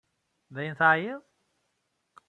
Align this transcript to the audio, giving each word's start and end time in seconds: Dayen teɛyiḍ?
Dayen 0.53 0.75
teɛyiḍ? 0.79 1.21